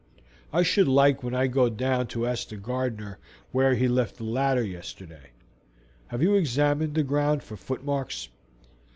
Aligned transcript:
I 0.51 0.63
should 0.63 0.87
like 0.87 1.21
when 1.21 1.35
I 1.35 1.45
go 1.45 1.69
down 1.69 2.07
to 2.07 2.25
ask 2.25 2.47
the 2.49 2.57
gardener 2.57 3.19
where 3.51 3.75
he 3.75 3.87
left 3.87 4.17
the 4.17 4.23
ladder 4.23 4.63
yesterday. 4.63 5.29
Have 6.07 6.23
you 6.23 6.33
examined 6.33 6.95
the 6.95 7.03
ground 7.03 7.43
for 7.43 7.55
footmarks?" 7.55 8.27